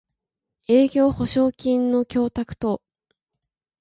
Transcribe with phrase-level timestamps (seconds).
[0.67, 2.81] 営業保証金の供託等